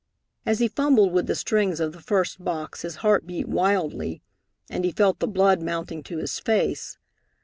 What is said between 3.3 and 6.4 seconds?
wildly, and he felt the blood mounting to his